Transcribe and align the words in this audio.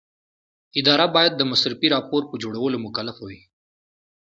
اداره 0.79 1.05
باید 1.15 1.33
د 1.35 1.41
مصرفي 1.51 1.87
راپور 1.95 2.21
په 2.29 2.35
جوړولو 2.43 2.77
مکلفه 2.85 3.21
وي. 3.29 3.41